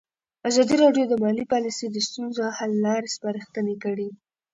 [0.49, 4.09] ازادي راډیو د مالي پالیسي د ستونزو حل لارې سپارښتنې کړي.